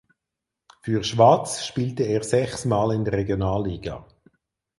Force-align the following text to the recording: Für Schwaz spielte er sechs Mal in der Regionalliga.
Für 0.81 1.03
Schwaz 1.03 1.63
spielte 1.63 2.01
er 2.01 2.23
sechs 2.23 2.65
Mal 2.65 2.95
in 2.95 3.03
der 3.05 3.13
Regionalliga. 3.13 4.03